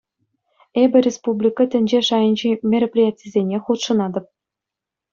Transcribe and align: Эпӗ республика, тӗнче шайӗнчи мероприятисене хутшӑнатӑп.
Эпӗ 0.83 0.97
республика, 1.07 1.63
тӗнче 1.71 1.99
шайӗнчи 2.07 2.49
мероприятисене 2.71 3.57
хутшӑнатӑп. 3.63 4.25